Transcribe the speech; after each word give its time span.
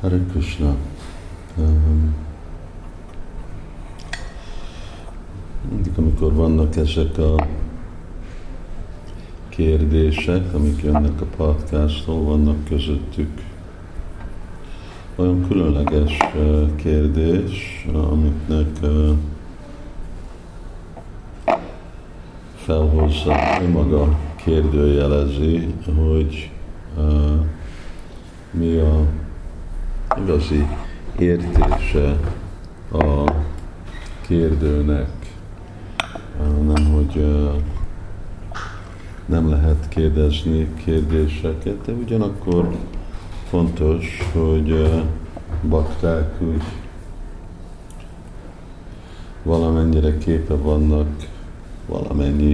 Hare 0.00 0.20
Krishna. 0.32 0.74
Um, 1.58 2.14
mindig, 5.70 5.92
amikor 5.96 6.32
vannak 6.32 6.76
ezek 6.76 7.18
a 7.18 7.46
kérdések, 9.48 10.54
amik 10.54 10.82
jönnek 10.82 11.20
a 11.20 11.24
podcastról, 11.36 12.22
vannak 12.22 12.64
közöttük 12.64 13.30
olyan 15.16 15.48
különleges 15.48 16.18
uh, 16.34 16.74
kérdés, 16.74 17.86
amiknek 17.92 18.68
uh, 18.82 19.10
felhozza 22.56 23.36
önmaga 23.62 24.18
kérdőjelezi, 24.44 25.74
hogy 25.84 26.50
uh, 26.96 27.44
mi 28.50 28.76
a 28.76 29.19
igazi 30.18 30.66
értése 31.18 32.16
a 32.92 33.32
kérdőnek, 34.20 35.08
nem 36.66 36.92
hogy 36.92 37.24
nem 39.26 39.50
lehet 39.50 39.88
kérdezni 39.88 40.74
kérdéseket, 40.84 41.84
de 41.84 41.92
ugyanakkor 41.92 42.76
fontos, 43.48 44.30
hogy 44.32 44.90
bakták 45.68 46.40
úgy 46.40 46.62
valamennyire 49.42 50.18
képe 50.18 50.54
vannak 50.54 51.08
valamennyi 51.86 52.52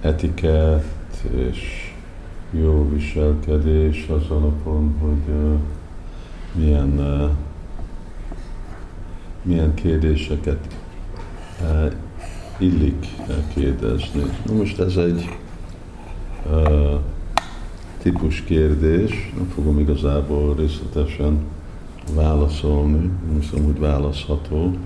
etikett 0.00 1.16
és 1.34 1.92
jó 2.50 2.88
viselkedés 2.92 4.08
az 4.08 4.30
alapon, 4.30 4.94
hogy 5.00 5.34
milyen, 6.54 6.98
uh, 6.98 7.30
milyen 9.42 9.74
kérdéseket 9.74 10.76
uh, 11.60 11.92
illik 12.58 13.06
kérdezni. 13.54 14.22
Na 14.46 14.52
most 14.52 14.78
ez 14.78 14.96
egy 14.96 15.38
uh, 16.50 17.00
típus 17.98 18.42
kérdés, 18.42 19.32
nem 19.36 19.48
fogom 19.54 19.78
igazából 19.78 20.54
részletesen 20.54 21.38
válaszolni, 22.14 23.10
nem 23.26 23.40
hiszem, 23.40 23.64
hogy 23.64 23.78
választható, 23.78 24.76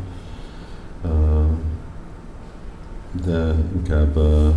uh, 1.05 1.11
de 3.25 3.55
inkább 3.77 4.17
uh, 4.17 4.55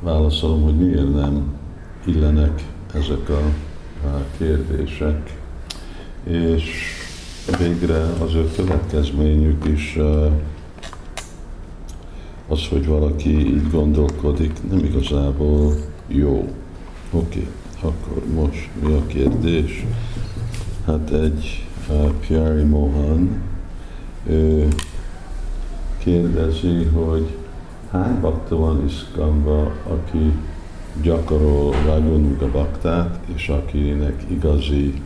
válaszolom, 0.00 0.62
hogy 0.62 0.76
miért 0.76 1.14
nem 1.14 1.54
illenek 2.04 2.62
ezek 2.94 3.28
a 3.28 3.40
kérdések 4.38 5.43
és 6.24 6.64
végre 7.58 8.02
az 8.24 8.34
ő 8.34 8.50
következményük 8.56 9.64
is 9.66 9.98
az, 12.48 12.66
hogy 12.68 12.86
valaki 12.86 13.38
így 13.38 13.70
gondolkodik, 13.70 14.52
nem 14.70 14.84
igazából 14.84 15.74
jó. 16.06 16.48
Oké, 17.10 17.48
akkor 17.80 18.22
most 18.34 18.68
mi 18.82 18.92
a 18.92 19.06
kérdés? 19.06 19.86
Hát 20.86 21.10
egy 21.10 21.66
uh, 21.88 22.10
Piari 22.26 22.62
Mohan, 22.62 23.42
ő 24.26 24.68
kérdezi, 25.98 26.84
hogy 26.84 27.36
hány 27.90 28.20
bakta 28.20 28.56
van 28.56 28.84
Iszkamba, 28.86 29.72
aki 29.88 30.32
gyakorol 31.02 31.74
Ragunuga 31.84 32.50
baktát, 32.50 33.18
és 33.34 33.48
akinek 33.48 34.24
igazi 34.30 35.02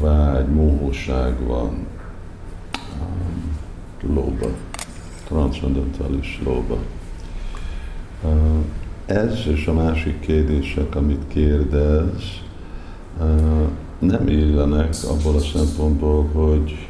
vágy, 0.00 0.46
mohóság 0.46 1.46
van, 1.46 1.86
lóba, 4.02 4.48
transzendentális 5.26 6.40
lóba. 6.44 6.78
Ez 9.06 9.46
és 9.46 9.66
a 9.66 9.72
másik 9.72 10.20
kérdések, 10.20 10.94
amit 10.94 11.24
kérdez, 11.28 12.40
nem 13.98 14.28
illenek 14.28 14.94
abból 15.08 15.34
a 15.34 15.40
szempontból, 15.40 16.28
hogy, 16.32 16.88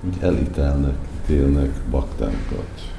hogy 0.00 0.16
elítelnek, 0.20 0.96
ítélnek 1.22 1.70
baktákat. 1.90 2.92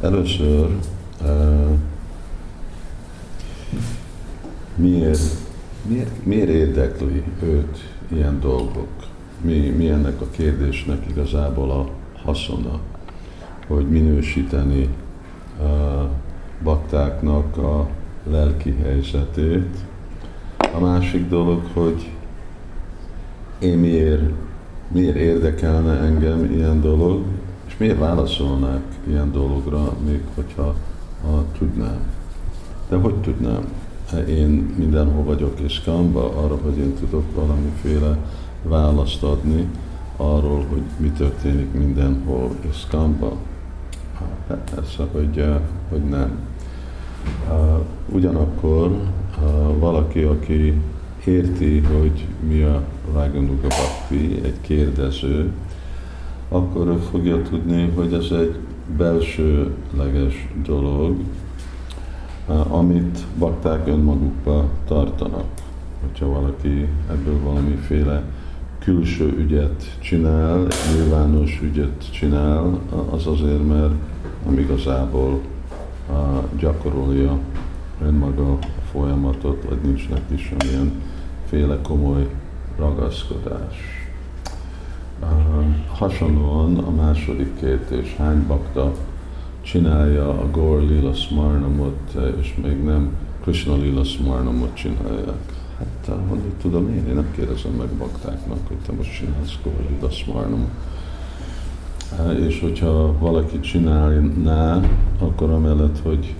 Először 0.00 0.78
miért, 4.76 5.20
miért, 5.82 6.24
miért 6.24 6.48
érdekli 6.48 7.22
őt 7.42 7.78
ilyen 8.08 8.40
dolgok? 8.40 8.88
Mi, 9.40 9.68
mi 9.68 9.88
ennek 9.88 10.20
a 10.20 10.30
kérdésnek 10.30 11.06
igazából 11.10 11.70
a 11.70 11.88
haszona? 12.24 12.80
Hogy 13.66 13.88
minősíteni 13.88 14.88
a 15.58 16.08
baktáknak 16.62 17.56
a 17.56 17.88
lelki 18.30 18.76
helyzetét. 18.82 19.76
A 20.74 20.78
másik 20.80 21.28
dolog, 21.28 21.62
hogy 21.72 22.10
én 23.58 23.78
miért, 23.78 24.30
miért 24.88 25.16
érdekelne 25.16 25.98
engem 25.98 26.44
ilyen 26.52 26.80
dolog, 26.80 27.24
és 27.66 27.76
miért 27.76 27.98
válaszolnák 27.98 28.82
ilyen 29.08 29.32
dologra, 29.32 29.92
még 30.06 30.20
hogyha 30.34 30.74
ha 31.22 31.44
tudnám. 31.58 32.00
De 32.88 32.96
hogy 32.96 33.14
tudnám? 33.14 33.64
Én 34.28 34.74
mindenhol 34.78 35.24
vagyok 35.24 35.60
és 35.60 35.80
kamba, 35.84 36.44
arra, 36.44 36.58
hogy 36.62 36.76
én 36.76 36.94
tudok 36.94 37.34
valamiféle 37.34 38.18
választ 38.62 39.22
adni 39.22 39.68
arról, 40.16 40.64
hogy 40.68 40.82
mi 40.96 41.08
történik 41.08 41.72
mindenhol 41.72 42.50
és 42.70 42.82
kamba. 42.90 43.36
Persze, 44.46 45.06
hogy, 45.12 45.44
hogy 45.88 46.04
nem. 46.04 46.38
Eh, 47.48 47.78
ugyanakkor 48.08 48.90
eh, 48.90 49.78
valaki, 49.78 50.22
aki 50.22 50.80
érti, 51.24 51.78
hogy 51.80 52.24
mi 52.48 52.62
a 52.62 52.82
Raganuga 53.12 53.66
Bhakti, 53.66 54.40
egy 54.44 54.60
kérdező, 54.60 55.52
akkor 56.48 56.86
ő 56.86 56.96
fogja 56.96 57.42
tudni, 57.42 57.92
hogy 57.94 58.12
ez 58.12 58.38
egy 58.38 58.56
belsőleges 58.96 60.48
dolog, 60.64 61.16
amit 62.68 63.24
bakták 63.38 63.86
önmagukba 63.86 64.64
tartanak. 64.88 65.44
Hogyha 66.00 66.26
valaki 66.28 66.88
ebből 67.10 67.42
valamiféle 67.42 68.22
külső 68.78 69.36
ügyet 69.38 69.98
csinál, 70.00 70.66
nyilvános 70.94 71.60
ügyet 71.62 72.10
csinál, 72.10 72.80
az 73.10 73.26
azért, 73.26 73.68
mert 73.68 73.92
nem 74.44 74.58
igazából 74.58 75.40
gyakorolja 76.58 77.38
önmaga 78.02 78.52
a 78.52 78.58
folyamatot, 78.90 79.64
vagy 79.68 79.78
nincs 79.82 80.08
neki 80.08 80.36
semmilyen 80.36 80.92
féle 81.48 81.78
komoly 81.82 82.28
ragaszkodás. 82.78 83.76
Hasonlóan 85.92 86.78
a 86.78 86.90
második 86.90 87.58
kérdés, 87.58 88.14
hány 88.16 88.46
bakta 88.46 88.92
csinálja 89.66 90.28
a 90.28 90.50
Gaur 90.50 90.82
Lila 90.82 91.14
Smarnamot, 91.14 92.16
és 92.40 92.54
még 92.62 92.82
nem 92.82 93.10
Krishna 93.42 93.76
Lila 93.76 94.04
Smarnamot 94.04 94.74
csinálják. 94.74 95.54
Hát 95.78 96.16
honnan 96.28 96.52
tudom 96.60 96.88
én, 96.88 97.06
én 97.08 97.14
nem 97.14 97.32
kérdezem 97.36 97.72
meg 97.72 97.88
baktáknak, 97.88 98.58
hogy 98.68 98.76
te 98.86 98.92
most 98.92 99.14
csinálsz 99.18 99.58
Gaur 99.64 99.86
Lila 99.90 100.10
Smarnamot. 100.10 100.70
És 102.48 102.60
hogyha 102.60 103.18
valaki 103.18 103.60
csinálná, 103.60 104.80
akkor 105.18 105.50
amellett, 105.50 105.98
hogy 106.02 106.34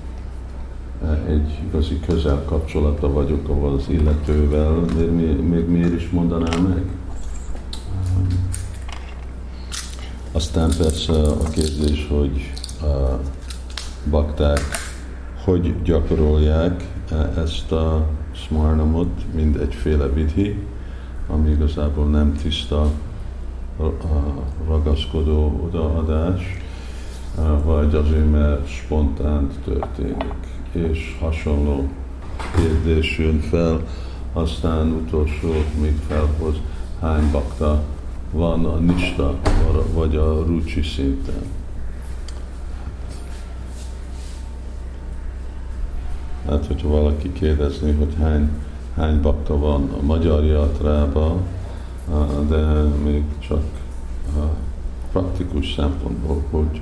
egy 1.29 1.59
igazi 1.69 2.01
közel 2.07 2.45
kapcsolata 2.45 3.13
vagyok 3.13 3.49
avval 3.49 3.75
az 3.75 3.85
illetővel, 3.89 4.85
még, 5.17 5.41
még 5.41 5.69
miért 5.69 5.95
is 5.95 6.11
mondanám 6.11 6.63
meg? 6.63 6.83
Aztán 10.33 10.71
persze 10.79 11.13
a 11.13 11.49
kérdés, 11.51 12.07
hogy 12.11 12.53
a 12.83 13.21
bakták 14.11 14.61
hogy 15.47 15.83
gyakorolják 15.83 16.85
ezt 17.37 17.73
a 17.73 18.07
smarnamot, 18.33 19.35
mint 19.35 19.57
egyféle 19.57 20.07
vidhi, 20.09 20.67
ami 21.29 21.51
igazából 21.51 22.07
nem 22.07 22.37
tiszta 22.43 22.91
ragaszkodó 24.69 25.61
odaadás, 25.65 26.43
vagy 27.65 27.95
azért, 27.95 28.31
mert 28.31 28.69
spontán 28.69 29.49
történik. 29.65 30.35
És 30.73 31.17
hasonló 31.21 31.89
kérdés 32.57 33.19
jön 33.19 33.41
fel, 33.41 33.81
aztán 34.33 34.87
utolsó 34.87 35.53
még 35.81 35.99
felhoz, 36.09 36.55
hány 37.01 37.31
bakta 37.31 37.83
van 38.33 38.65
a 38.65 38.79
nista, 38.79 39.35
vagy 39.95 40.17
a 40.17 40.45
rucsi 40.47 40.83
szinten. 40.83 41.43
Hát, 46.49 46.67
hogyha 46.67 46.89
valaki 46.89 47.33
kérdezni, 47.33 47.93
hogy 47.93 48.15
hány, 48.19 48.51
hány 48.97 49.21
bakta 49.21 49.59
van 49.59 49.91
a 50.01 50.03
magyar 50.03 50.45
jatrában, 50.45 51.41
de 52.49 52.83
még 52.83 53.25
csak 53.39 53.63
praktikus 55.13 55.75
szempontból, 55.75 56.43
hogy, 56.51 56.81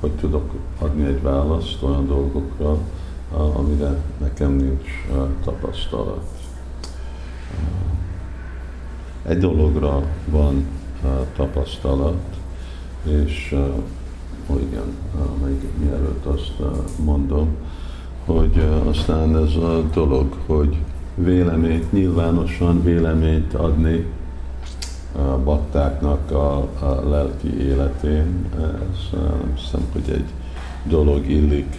hogy 0.00 0.10
tudok 0.10 0.52
adni 0.78 1.04
egy 1.04 1.22
választ 1.22 1.82
olyan 1.82 2.06
dolgokra, 2.06 2.78
amire 3.32 4.02
nekem 4.20 4.52
nincs 4.52 4.88
tapasztalat. 5.44 6.28
Egy 9.22 9.38
dologra 9.38 10.02
van 10.30 10.66
tapasztalat, 11.36 12.36
és 13.02 13.56
ó, 14.50 14.58
igen, 14.58 14.96
még 15.44 15.68
mielőtt 15.78 16.24
azt 16.24 16.52
mondom, 17.04 17.56
hogy 18.24 18.62
aztán 18.86 19.36
ez 19.36 19.54
a 19.54 19.82
dolog, 19.94 20.36
hogy 20.46 20.76
véleményt, 21.14 21.92
nyilvánosan 21.92 22.82
véleményt 22.82 23.54
adni 23.54 24.06
a 25.16 25.38
baktáknak 25.44 26.30
a, 26.30 26.56
a 26.56 27.08
lelki 27.08 27.60
életén, 27.60 28.46
ez 28.56 29.20
nem 29.20 29.54
hiszem, 29.56 29.86
hogy 29.92 30.10
egy 30.14 30.28
dolog 30.84 31.30
illik 31.30 31.78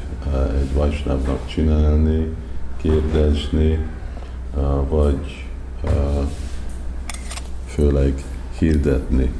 egy 0.62 0.74
vajsnávnak 0.74 1.48
csinálni, 1.48 2.28
kérdezni, 2.82 3.80
vagy 4.90 5.46
főleg 7.66 8.24
hirdetni 8.60 9.32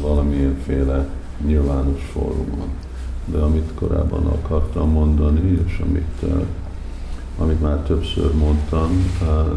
valamilyenféle 0.00 1.06
nyilvános 1.46 2.02
fórumon. 2.12 2.83
De 3.24 3.38
amit 3.38 3.70
korábban 3.74 4.26
akartam 4.26 4.90
mondani, 4.90 5.60
és 5.66 5.82
amit, 5.84 6.32
amit 7.38 7.60
már 7.60 7.76
többször 7.76 8.34
mondtam, 8.34 9.12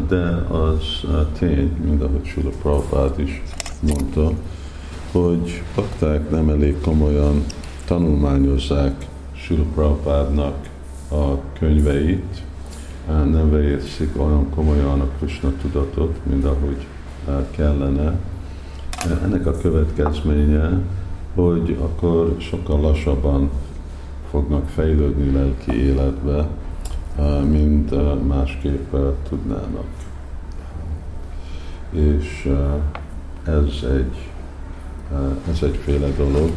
de 0.08 0.46
az 0.48 1.06
tény, 1.38 1.72
mind 1.84 2.02
ahogy 2.02 2.24
Sula 2.24 2.50
Prabhupád 2.62 3.20
is 3.20 3.42
mondta, 3.80 4.30
hogy 5.12 5.62
bakták 5.74 6.30
nem 6.30 6.48
elég 6.48 6.80
komolyan 6.80 7.44
tanulmányozzák 7.84 9.06
Sula 9.32 9.64
Prabhupádnak 9.74 10.68
a 11.10 11.52
könyveit, 11.58 12.42
nem 13.06 13.50
veszik 13.50 14.20
olyan 14.20 14.50
komolyan 14.54 15.00
a 15.00 15.08
Krishna 15.18 15.52
tudatot, 15.60 16.16
mint 16.22 16.44
ahogy 16.44 16.86
kellene. 17.50 18.18
Ennek 19.24 19.46
a 19.46 19.58
következménye, 19.58 20.80
hogy 21.38 21.76
akkor 21.80 22.34
sokkal 22.38 22.80
lassabban 22.80 23.50
fognak 24.30 24.68
fejlődni 24.68 25.32
lelki 25.32 25.84
életbe, 25.84 26.48
mint 27.48 27.90
másképp 28.26 28.94
tudnának. 29.28 29.86
És 31.90 32.52
ez 33.44 33.90
egy, 33.90 34.30
ez 35.50 35.62
egyféle 35.62 36.08
dolog, 36.16 36.50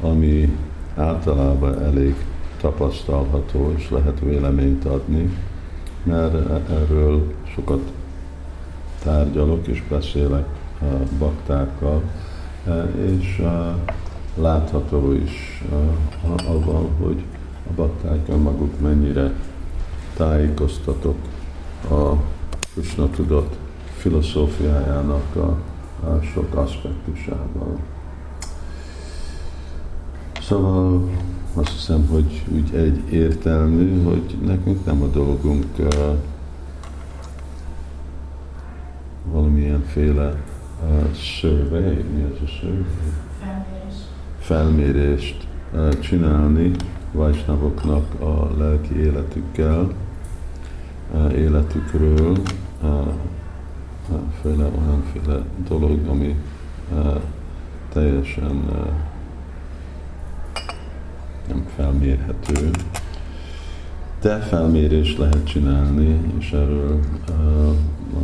ami 0.00 0.56
általában 0.96 1.82
elég 1.82 2.14
tapasztalható, 2.60 3.72
és 3.76 3.90
lehet 3.90 4.20
véleményt 4.20 4.84
adni, 4.84 5.36
mert 6.02 6.34
erről 6.70 7.32
sokat 7.54 7.92
tárgyalok 9.02 9.66
és 9.66 9.82
beszélek 9.88 10.46
baktákkal, 11.18 12.02
és 13.06 13.42
látható 14.40 15.12
is 15.12 15.64
abban, 16.46 16.88
hogy 17.00 17.24
a 17.70 17.72
bakták 17.76 18.28
önmaguk 18.28 18.80
mennyire 18.80 19.32
tájékoztatok 20.16 21.16
a 21.90 22.12
Krishna 22.72 23.10
tudat 23.10 23.56
filozófiájának 23.96 25.36
a, 25.36 25.56
a 26.06 26.20
sok 26.22 26.54
aspektusával. 26.54 27.78
Szóval 30.40 31.10
azt 31.54 31.72
hiszem, 31.72 32.06
hogy 32.06 32.44
úgy 32.54 32.74
egy 32.74 33.12
értelmű, 33.12 34.02
hogy 34.02 34.36
nekünk 34.44 34.84
nem 34.84 35.02
a 35.02 35.06
dolgunk 35.06 35.64
uh, 35.78 35.88
valamilyenféle 39.32 40.42
uh, 40.82 41.12
survey, 41.14 42.04
mi 42.14 42.22
az 42.22 42.42
a 42.44 42.46
survey? 42.46 43.26
Felmérés. 44.48 44.96
Felmérést 44.98 45.46
uh, 45.72 45.98
csinálni 45.98 46.70
vajsnavoknak 47.12 48.20
a 48.20 48.50
lelki 48.58 49.00
életükkel, 49.00 49.92
uh, 51.12 51.32
életükről, 51.32 52.36
uh, 52.82 52.88
féle 54.42 54.64
olyanféle 54.64 55.42
dolog, 55.68 56.06
ami 56.08 56.36
teljesen 57.92 58.64
nem 61.48 61.66
felmérhető, 61.76 62.70
de 64.20 64.38
felmérés 64.38 65.16
lehet 65.16 65.44
csinálni, 65.44 66.20
és 66.38 66.52
erről 66.52 67.00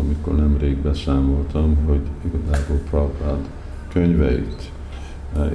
amikor 0.01 0.37
nemrég 0.37 0.77
beszámoltam, 0.77 1.77
hogy 1.87 2.03
igazából 2.25 2.77
Prabhupád 2.77 3.39
könyveit 3.93 4.73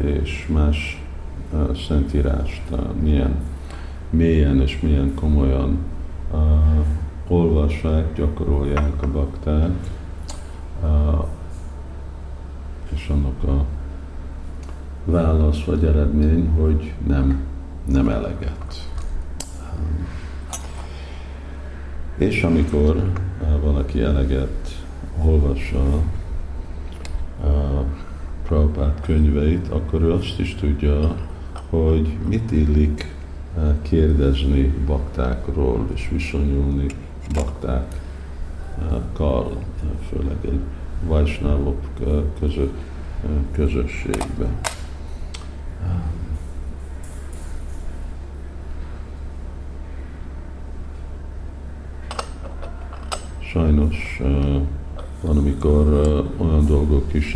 és 0.03 0.47
más 0.47 1.03
szentírást 1.87 2.61
milyen 3.01 3.35
mélyen 4.09 4.61
és 4.61 4.79
milyen 4.81 5.13
komolyan 5.13 5.77
olvassák, 7.27 8.13
gyakorolják 8.13 9.01
a 9.01 9.11
bakták, 9.11 9.71
és 12.93 13.07
annak 13.09 13.43
a 13.43 13.65
válasz 15.05 15.63
vagy 15.63 15.83
eredmény, 15.83 16.49
hogy 16.49 16.93
nem 17.07 17.47
nem 17.85 18.09
eleget. 18.09 18.89
És 22.17 22.43
amikor 22.43 23.11
valaki 23.61 24.01
eleget 24.01 24.83
olvassa 25.25 26.01
Prabhupát 28.50 29.01
könyveit, 29.01 29.68
akkor 29.68 30.01
ő 30.01 30.12
azt 30.12 30.40
is 30.40 30.56
tudja, 30.56 31.16
hogy 31.69 32.18
mit 32.28 32.51
illik 32.51 33.16
uh, 33.57 33.81
kérdezni 33.81 34.74
baktákról 34.86 35.88
és 35.94 36.10
viszonyulni 36.12 36.86
baktákkal, 37.34 37.98
főleg 40.10 40.38
egy 40.41 40.60
vajsnávok 41.08 41.77
között 42.39 42.77
közösségben. 43.51 44.58
sajnos 53.51 54.22
van, 55.22 55.38
amikor 55.38 55.86
olyan 56.38 56.65
dolgok 56.65 57.13
is 57.13 57.36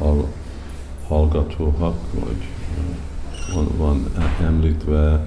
elhallgatóak, 0.00 1.96
vagy 2.12 2.44
uh, 2.76 3.54
van, 3.54 3.68
van 3.76 4.06
említve, 4.42 5.26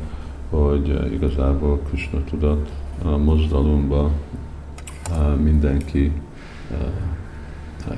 hogy 0.49 0.89
uh, 0.89 1.13
igazából 1.13 1.79
Krishna 1.79 2.23
tudat 2.23 2.71
a 3.03 3.17
mozdalomba 3.17 4.11
uh, 5.09 5.35
mindenki 5.35 6.11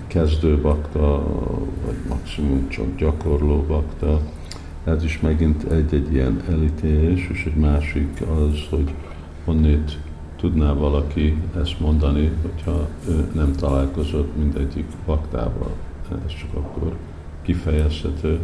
kezdő 0.07 0.57
bakta, 0.57 1.23
vagy 1.85 1.95
maximum 2.09 2.69
csak 2.69 2.95
gyakorló 2.97 3.65
bakta. 3.67 4.19
Ez 4.83 5.03
is 5.03 5.19
megint 5.19 5.63
egy-egy 5.63 6.13
ilyen 6.13 6.41
elítélés, 6.49 7.29
és 7.31 7.45
egy 7.45 7.55
másik 7.55 8.21
az, 8.21 8.57
hogy 8.69 8.93
honnét 9.45 9.99
tudná 10.35 10.73
valaki 10.73 11.41
ezt 11.61 11.79
mondani, 11.79 12.31
hogyha 12.41 12.87
ő 13.07 13.27
nem 13.33 13.51
találkozott 13.51 14.37
mindegyik 14.37 14.85
baktával. 15.05 15.71
Ez 16.25 16.33
csak 16.39 16.53
akkor 16.53 16.95
kifejezhető, 17.41 18.39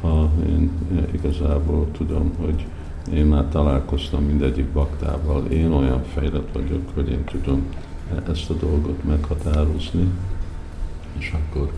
ha 0.00 0.30
én 0.46 0.70
igazából 1.12 1.86
tudom, 1.92 2.32
hogy 2.40 2.66
én 3.12 3.26
már 3.26 3.48
találkoztam 3.48 4.24
mindegyik 4.24 4.66
baktával, 4.66 5.46
én 5.46 5.72
olyan 5.72 6.02
fejlett 6.04 6.52
vagyok, 6.52 6.82
hogy 6.94 7.08
én 7.10 7.24
tudom 7.24 7.66
ezt 8.30 8.50
a 8.50 8.54
dolgot 8.54 9.04
meghatározni, 9.04 10.08
és 11.18 11.32
akkor 11.32 11.72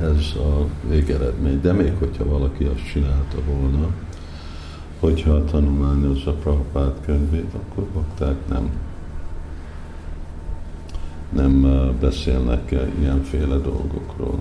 ez 0.00 0.36
a 0.36 0.66
végeredmény. 0.88 1.60
De 1.60 1.72
még 1.72 1.92
hogyha 1.98 2.24
valaki 2.24 2.64
azt 2.64 2.90
csinálta 2.92 3.36
volna, 3.46 3.86
hogyha 5.00 5.44
tanulmányozza 5.44 6.32
Prabhupád 6.32 6.92
könyvét, 7.04 7.54
akkor 7.54 7.84
bakták 7.94 8.36
nem 8.48 8.70
nem 11.32 11.66
beszélnek 12.00 12.74
ilyenféle 13.00 13.56
dolgokról. 13.56 14.38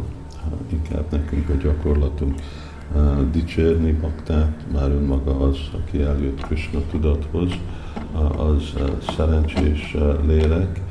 Inkább 0.72 1.12
nekünk 1.12 1.50
a 1.50 1.54
gyakorlatunk 1.54 2.40
dicsérni 3.32 3.92
baktát, 3.92 4.66
már 4.74 4.92
önmaga 4.92 5.40
az, 5.40 5.58
aki 5.72 6.02
eljött 6.02 6.42
Krishna 6.42 6.80
tudathoz, 6.92 7.52
az 8.38 8.74
szerencsés 9.16 9.96
lélek, 10.26 10.82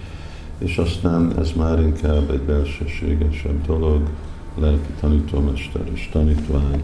és 0.59 0.79
aztán 0.79 1.39
ez 1.39 1.53
már 1.57 1.81
inkább 1.81 2.31
egy 2.31 2.41
belsőségesebb 2.41 3.67
dolog, 3.67 4.03
lelki 4.59 4.93
tanítómester 5.01 5.83
és 5.93 6.09
tanítvány, 6.13 6.83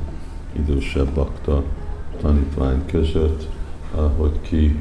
idősebb 0.52 1.08
bakta 1.08 1.62
tanítvány 2.20 2.86
között, 2.86 3.48
hogy 4.16 4.40
ki 4.40 4.78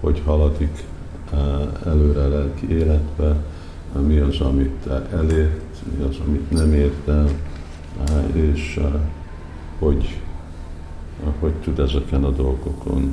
hogy 0.00 0.22
haladik 0.24 0.84
előre 1.86 2.26
lelki 2.26 2.70
életbe, 2.70 3.36
mi 4.06 4.18
az, 4.18 4.40
amit 4.40 4.86
elért, 5.12 5.82
mi 5.96 6.04
az, 6.04 6.16
amit 6.26 6.50
nem 6.50 6.72
ért 6.72 7.08
el, 7.08 7.28
és 8.32 8.80
hogy, 9.78 10.20
hogy 11.40 11.52
tud 11.52 11.78
ezeken 11.78 12.24
a 12.24 12.30
dolgokon 12.30 13.12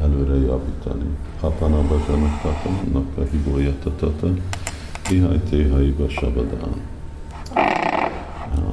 előre 0.00 0.34
javítani. 0.34 1.16
Apana 1.40 1.80
Bhajanak 1.80 2.40
Tatannak 2.42 3.06
a 3.18 3.20
higója 3.30 3.72
tatata, 3.82 4.28
Ihaj 5.10 5.40
Téhaiba 5.48 6.08
Sabadán. 6.08 6.80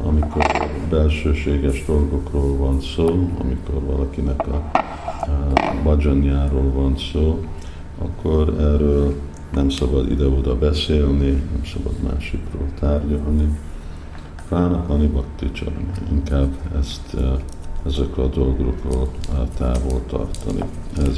Amikor 0.04 0.46
belsőséges 0.90 1.86
dolgokról 1.86 2.58
van 2.58 2.82
szó, 2.82 3.30
amikor 3.40 3.84
valakinek 3.86 4.48
a 4.48 4.72
bhajanjáról 5.84 6.72
van 6.72 6.98
szó, 6.98 7.46
akkor 7.98 8.50
erről 8.60 9.16
nem 9.53 9.69
szabad 9.69 10.12
ide-oda 10.12 10.57
beszélni, 10.57 11.29
nem 11.29 11.63
szabad 11.74 11.93
másikról 12.13 12.67
tárgyalni. 12.79 13.60
Pránapani 14.48 15.07
Bhakti 15.07 15.51
inkább 16.12 16.51
ezt 16.79 17.15
ezekről 17.86 18.25
a 18.25 18.27
dolgokról 18.27 19.12
távol 19.57 20.01
tartani. 20.07 20.63
Ez 20.98 21.17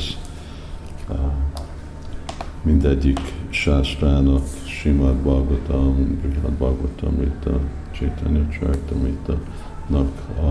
mindegyik 2.62 3.20
sástrának, 3.50 4.44
Simad 4.66 5.16
Bhagavatam, 5.16 6.20
Brihad 6.22 6.52
Bhagavatam, 6.52 7.20
Rita, 7.20 7.60
Chaitanya 7.92 8.48
Charitamrita-nak 8.60 10.12
a, 10.40 10.48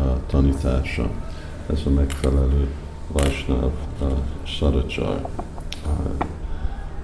a 0.00 0.20
tanítása. 0.26 1.10
Ez 1.66 1.80
a 1.86 1.90
megfelelő 1.90 2.68
Vajsnav 3.12 3.72
Saracsar. 4.42 5.28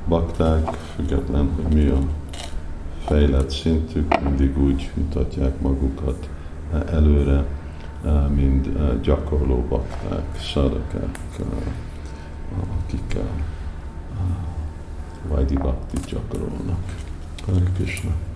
Bakták, 0.09 0.69
független, 0.97 1.51
hogy 1.55 1.75
mi 1.75 1.87
a 1.87 1.99
fejlett 3.05 3.51
szintük, 3.51 4.23
mindig 4.23 4.59
úgy 4.59 4.91
mutatják 4.95 5.61
magukat 5.61 6.29
előre, 6.91 7.45
mint 8.35 8.69
gyakorló 9.01 9.65
bakták, 9.69 10.41
szadakák, 10.53 11.19
akik 12.85 13.17
a 13.17 13.51
Vajdi 15.29 15.55
Bhakti 15.55 15.97
gyakorolnak. 16.09 16.95
Hare. 17.47 18.30